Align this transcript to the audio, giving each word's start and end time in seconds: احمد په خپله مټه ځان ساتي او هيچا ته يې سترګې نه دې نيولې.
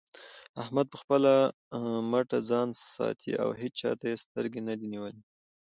احمد 0.61 0.85
په 0.91 0.97
خپله 1.01 1.33
مټه 2.11 2.39
ځان 2.49 2.67
ساتي 2.95 3.31
او 3.43 3.49
هيچا 3.61 3.91
ته 3.99 4.05
يې 4.11 4.17
سترګې 4.25 4.61
نه 4.67 4.73
دې 4.79 4.87
نيولې. 4.93 5.21